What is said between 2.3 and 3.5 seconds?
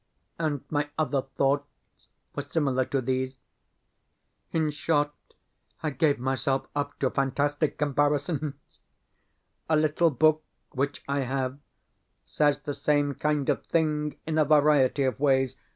were similar to these.